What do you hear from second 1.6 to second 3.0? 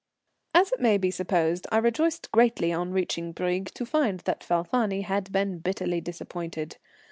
I rejoiced greatly on